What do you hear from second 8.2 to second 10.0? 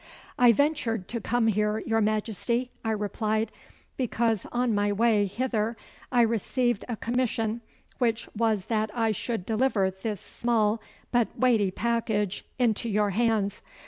was that I should deliver